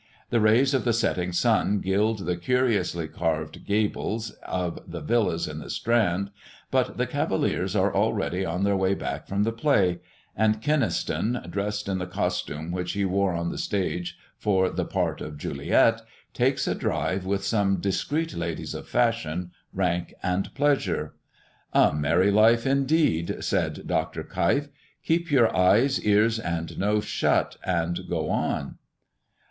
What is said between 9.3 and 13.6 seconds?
the play; and Kynaston, dressed in the costume which he wore on the